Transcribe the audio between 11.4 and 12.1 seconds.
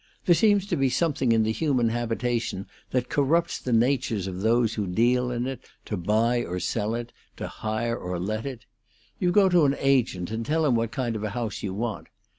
you want.